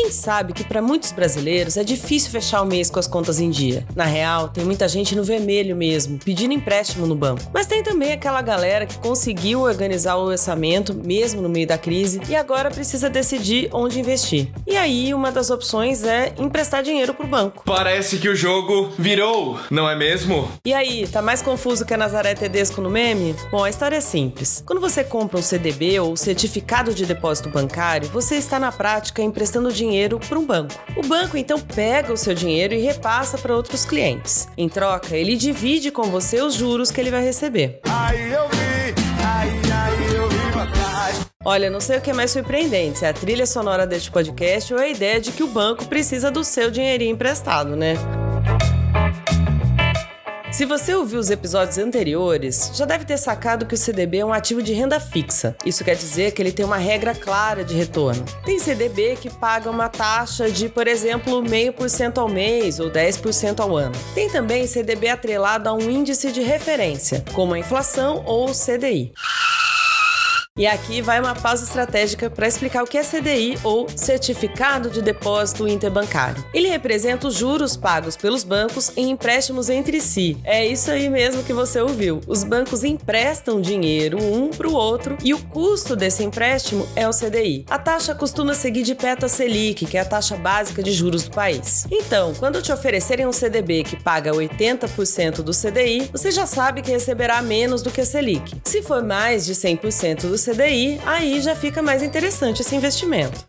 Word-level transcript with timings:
gente 0.00 0.14
sabe 0.14 0.52
que 0.52 0.64
para 0.64 0.82
muitos 0.82 1.10
brasileiros 1.10 1.76
é 1.76 1.84
difícil 1.84 2.30
fechar 2.30 2.60
o 2.60 2.66
mês 2.66 2.90
com 2.90 2.98
as 2.98 3.06
contas 3.06 3.40
em 3.40 3.48
dia. 3.48 3.84
Na 3.94 4.04
real, 4.04 4.48
tem 4.48 4.64
muita 4.64 4.86
gente 4.86 5.16
no 5.16 5.24
vermelho 5.24 5.74
mesmo, 5.74 6.18
pedindo 6.22 6.52
empréstimo 6.52 7.06
no 7.06 7.14
banco. 7.14 7.42
Mas 7.52 7.66
tem 7.66 7.82
também 7.82 8.12
aquela 8.12 8.42
galera 8.42 8.84
que 8.84 8.98
conseguiu 8.98 9.60
organizar 9.60 10.16
o 10.16 10.26
orçamento 10.26 10.94
mesmo 10.94 11.40
no 11.40 11.48
meio 11.48 11.66
da 11.66 11.78
crise 11.78 12.20
e 12.28 12.36
agora 12.36 12.70
precisa 12.70 13.08
decidir 13.08 13.70
onde 13.72 13.98
investir. 13.98 14.48
E 14.66 14.76
aí, 14.76 15.14
uma 15.14 15.32
das 15.32 15.50
opções 15.50 16.04
é 16.04 16.34
emprestar 16.38 16.82
dinheiro 16.82 17.14
pro 17.14 17.26
banco. 17.26 17.62
Parece 17.64 18.18
que 18.18 18.28
o 18.28 18.36
jogo 18.36 18.90
virou, 18.98 19.58
não 19.70 19.88
é 19.88 19.96
mesmo? 19.96 20.50
E 20.64 20.74
aí, 20.74 21.06
tá 21.06 21.22
mais 21.22 21.40
confuso 21.40 21.86
que 21.86 21.94
a 21.94 21.96
Nazaré 21.96 22.34
Tedesco 22.34 22.80
no 22.80 22.90
meme? 22.90 23.34
Bom, 23.50 23.64
a 23.64 23.70
história 23.70 23.96
é 23.96 24.00
simples. 24.00 24.62
Quando 24.66 24.80
você 24.80 25.02
compra 25.02 25.38
um 25.38 25.42
CDB 25.42 25.98
ou 26.00 26.16
certificado 26.16 26.92
de 26.92 27.06
depósito 27.06 27.48
bancário, 27.48 28.08
você 28.10 28.36
está 28.36 28.58
na 28.58 28.70
prática 28.70 29.22
emprestando 29.22 29.72
dinheiro 29.72 29.85
para 30.28 30.38
um 30.38 30.44
banco. 30.44 30.74
O 30.96 31.06
banco 31.06 31.36
então 31.36 31.58
pega 31.60 32.12
o 32.12 32.16
seu 32.16 32.34
dinheiro 32.34 32.74
e 32.74 32.78
repassa 32.78 33.38
para 33.38 33.54
outros 33.54 33.84
clientes. 33.84 34.48
Em 34.56 34.68
troca, 34.68 35.16
ele 35.16 35.36
divide 35.36 35.90
com 35.90 36.04
você 36.04 36.40
os 36.40 36.54
juros 36.54 36.90
que 36.90 37.00
ele 37.00 37.10
vai 37.10 37.22
receber. 37.22 37.80
Aí 37.84 38.32
eu 38.32 38.48
vi, 38.48 38.94
aí, 39.24 39.50
aí 39.72 40.16
eu 40.16 40.28
vi 40.28 40.36
Olha, 41.48 41.70
não 41.70 41.80
sei 41.80 41.98
o 41.98 42.00
que 42.00 42.10
é 42.10 42.12
mais 42.12 42.32
surpreendente, 42.32 42.98
se 42.98 43.04
é 43.04 43.10
a 43.10 43.12
trilha 43.12 43.46
sonora 43.46 43.86
deste 43.86 44.10
podcast 44.10 44.74
ou 44.74 44.80
a 44.80 44.88
ideia 44.88 45.20
de 45.20 45.30
que 45.30 45.44
o 45.44 45.46
banco 45.46 45.86
precisa 45.86 46.28
do 46.28 46.42
seu 46.42 46.72
dinheirinho 46.72 47.12
emprestado, 47.12 47.76
né? 47.76 47.94
Se 50.56 50.64
você 50.64 50.94
ouviu 50.94 51.20
os 51.20 51.28
episódios 51.28 51.76
anteriores, 51.76 52.70
já 52.72 52.86
deve 52.86 53.04
ter 53.04 53.18
sacado 53.18 53.66
que 53.66 53.74
o 53.74 53.76
CDB 53.76 54.20
é 54.20 54.24
um 54.24 54.32
ativo 54.32 54.62
de 54.62 54.72
renda 54.72 54.98
fixa. 54.98 55.54
Isso 55.66 55.84
quer 55.84 55.94
dizer 55.94 56.32
que 56.32 56.40
ele 56.40 56.50
tem 56.50 56.64
uma 56.64 56.78
regra 56.78 57.14
clara 57.14 57.62
de 57.62 57.74
retorno. 57.74 58.24
Tem 58.42 58.58
CDB 58.58 59.16
que 59.16 59.28
paga 59.28 59.68
uma 59.68 59.90
taxa 59.90 60.50
de, 60.50 60.70
por 60.70 60.88
exemplo, 60.88 61.42
0,5% 61.42 62.16
ao 62.16 62.26
mês 62.30 62.80
ou 62.80 62.90
10% 62.90 63.60
ao 63.60 63.76
ano. 63.76 63.94
Tem 64.14 64.30
também 64.30 64.66
CDB 64.66 65.10
atrelado 65.10 65.68
a 65.68 65.74
um 65.74 65.90
índice 65.90 66.32
de 66.32 66.40
referência, 66.40 67.22
como 67.34 67.52
a 67.52 67.58
inflação 67.58 68.22
ou 68.24 68.48
o 68.48 68.54
CDI. 68.54 69.12
E 70.58 70.66
aqui 70.66 71.02
vai 71.02 71.20
uma 71.20 71.34
pausa 71.34 71.64
estratégica 71.64 72.30
para 72.30 72.48
explicar 72.48 72.82
o 72.82 72.86
que 72.86 72.96
é 72.96 73.02
CDI 73.02 73.58
ou 73.62 73.86
Certificado 73.94 74.88
de 74.88 75.02
Depósito 75.02 75.68
Interbancário. 75.68 76.42
Ele 76.54 76.66
representa 76.70 77.28
os 77.28 77.34
juros 77.34 77.76
pagos 77.76 78.16
pelos 78.16 78.42
bancos 78.42 78.90
em 78.96 79.10
empréstimos 79.10 79.68
entre 79.68 80.00
si. 80.00 80.38
É 80.44 80.66
isso 80.66 80.90
aí 80.90 81.10
mesmo 81.10 81.42
que 81.42 81.52
você 81.52 81.78
ouviu. 81.78 82.22
Os 82.26 82.42
bancos 82.42 82.84
emprestam 82.84 83.60
dinheiro 83.60 84.16
um 84.18 84.48
para 84.48 84.66
o 84.66 84.72
outro 84.72 85.18
e 85.22 85.34
o 85.34 85.38
custo 85.38 85.94
desse 85.94 86.24
empréstimo 86.24 86.88
é 86.96 87.06
o 87.06 87.10
CDI. 87.10 87.66
A 87.68 87.78
taxa 87.78 88.14
costuma 88.14 88.54
seguir 88.54 88.82
de 88.82 88.94
perto 88.94 89.26
a 89.26 89.28
Selic, 89.28 89.84
que 89.84 89.98
é 89.98 90.00
a 90.00 90.06
taxa 90.06 90.38
básica 90.38 90.82
de 90.82 90.90
juros 90.90 91.24
do 91.24 91.32
país. 91.32 91.86
Então, 91.90 92.32
quando 92.32 92.62
te 92.62 92.72
oferecerem 92.72 93.26
um 93.26 93.32
CDB 93.32 93.84
que 93.84 94.02
paga 94.02 94.32
80% 94.32 95.42
do 95.42 95.52
CDI, 95.52 96.08
você 96.10 96.30
já 96.30 96.46
sabe 96.46 96.80
que 96.80 96.90
receberá 96.90 97.42
menos 97.42 97.82
do 97.82 97.90
que 97.90 98.00
a 98.00 98.06
Selic. 98.06 98.56
Se 98.64 98.80
for 98.80 99.02
mais 99.02 99.44
de 99.44 99.54
100% 99.54 100.22
do 100.22 100.45
CDI, 100.46 101.00
aí 101.04 101.40
já 101.40 101.56
fica 101.56 101.82
mais 101.82 102.02
interessante 102.02 102.62
esse 102.62 102.76
investimento. 102.76 103.44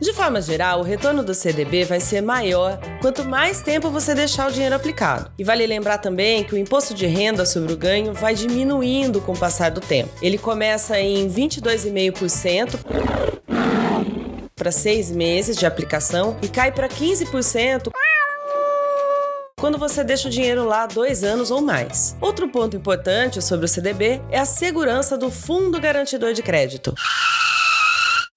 De 0.00 0.12
forma 0.12 0.40
geral, 0.40 0.80
o 0.80 0.84
retorno 0.84 1.22
do 1.22 1.34
CDB 1.34 1.84
vai 1.84 1.98
ser 1.98 2.20
maior 2.20 2.78
quanto 3.00 3.24
mais 3.24 3.60
tempo 3.60 3.90
você 3.90 4.14
deixar 4.14 4.48
o 4.48 4.52
dinheiro 4.52 4.74
aplicado. 4.74 5.30
E 5.38 5.44
vale 5.44 5.66
lembrar 5.66 5.98
também 5.98 6.44
que 6.44 6.54
o 6.54 6.58
imposto 6.58 6.94
de 6.94 7.06
renda 7.06 7.44
sobre 7.44 7.72
o 7.72 7.76
ganho 7.76 8.12
vai 8.12 8.34
diminuindo 8.34 9.20
com 9.20 9.32
o 9.32 9.38
passar 9.38 9.70
do 9.70 9.80
tempo. 9.80 10.10
Ele 10.22 10.38
começa 10.38 10.98
em 11.00 11.28
22,5% 11.28 12.78
para 14.54 14.70
seis 14.70 15.10
meses 15.10 15.56
de 15.56 15.66
aplicação 15.66 16.36
e 16.40 16.48
cai 16.48 16.70
para 16.70 16.88
15% 16.88 17.90
quando 19.62 19.78
você 19.78 20.02
deixa 20.02 20.26
o 20.26 20.30
dinheiro 20.30 20.64
lá 20.64 20.86
dois 20.86 21.22
anos 21.22 21.52
ou 21.52 21.60
mais. 21.62 22.16
Outro 22.20 22.48
ponto 22.48 22.76
importante 22.76 23.40
sobre 23.40 23.66
o 23.66 23.68
CDB 23.68 24.20
é 24.28 24.40
a 24.40 24.44
segurança 24.44 25.16
do 25.16 25.30
Fundo 25.30 25.80
Garantidor 25.80 26.32
de 26.32 26.42
Crédito. 26.42 26.92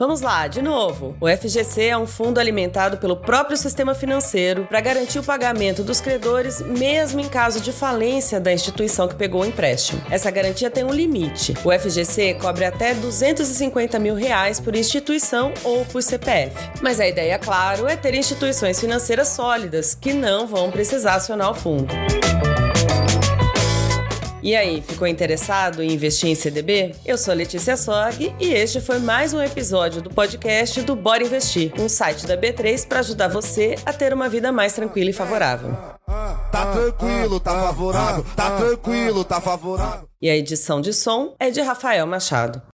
Vamos 0.00 0.22
lá, 0.22 0.46
de 0.46 0.62
novo. 0.62 1.14
O 1.20 1.28
FGC 1.28 1.88
é 1.88 1.98
um 1.98 2.06
fundo 2.06 2.40
alimentado 2.40 2.96
pelo 2.96 3.14
próprio 3.14 3.54
sistema 3.54 3.94
financeiro 3.94 4.64
para 4.64 4.80
garantir 4.80 5.18
o 5.18 5.22
pagamento 5.22 5.84
dos 5.84 6.00
credores, 6.00 6.62
mesmo 6.62 7.20
em 7.20 7.28
caso 7.28 7.60
de 7.60 7.70
falência 7.70 8.40
da 8.40 8.50
instituição 8.50 9.06
que 9.06 9.14
pegou 9.14 9.42
o 9.42 9.44
empréstimo. 9.44 10.00
Essa 10.10 10.30
garantia 10.30 10.70
tem 10.70 10.84
um 10.84 10.90
limite. 10.90 11.52
O 11.62 11.70
FGC 11.70 12.32
cobre 12.40 12.64
até 12.64 12.94
250 12.94 13.98
mil 13.98 14.14
reais 14.14 14.58
por 14.58 14.74
instituição 14.74 15.52
ou 15.62 15.84
por 15.84 16.02
CPF. 16.02 16.56
Mas 16.80 16.98
a 16.98 17.06
ideia, 17.06 17.38
claro, 17.38 17.86
é 17.86 17.94
ter 17.94 18.14
instituições 18.14 18.80
financeiras 18.80 19.28
sólidas 19.28 19.94
que 19.94 20.14
não 20.14 20.46
vão 20.46 20.70
precisar 20.70 21.16
acionar 21.16 21.50
o 21.50 21.54
fundo. 21.54 21.92
E 24.42 24.56
aí, 24.56 24.80
ficou 24.80 25.06
interessado 25.06 25.82
em 25.82 25.92
investir 25.92 26.30
em 26.30 26.34
CDB? 26.34 26.94
Eu 27.04 27.18
sou 27.18 27.34
Letícia 27.34 27.76
Sorg 27.76 28.34
e 28.40 28.54
este 28.54 28.80
foi 28.80 28.98
mais 28.98 29.34
um 29.34 29.42
episódio 29.42 30.00
do 30.00 30.08
podcast 30.08 30.80
do 30.80 30.96
Bora 30.96 31.22
Investir, 31.22 31.72
um 31.78 31.90
site 31.90 32.26
da 32.26 32.38
B3 32.38 32.88
para 32.88 33.00
ajudar 33.00 33.28
você 33.28 33.76
a 33.84 33.92
ter 33.92 34.14
uma 34.14 34.30
vida 34.30 34.50
mais 34.50 34.72
tranquila 34.72 35.10
e 35.10 35.12
favorável. 35.12 35.76
Tá 36.50 36.72
tranquilo, 36.72 37.38
tá 37.38 37.52
favorável, 37.52 38.24
tá 38.34 38.56
tranquilo, 38.56 39.24
tá 39.24 39.40
favorável. 39.42 40.08
E 40.22 40.30
a 40.30 40.36
edição 40.36 40.80
de 40.80 40.94
som 40.94 41.34
é 41.38 41.50
de 41.50 41.60
Rafael 41.60 42.06
Machado. 42.06 42.62